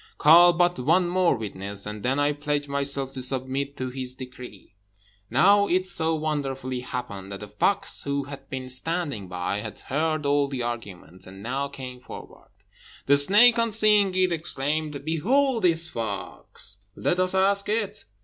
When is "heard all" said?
9.81-10.47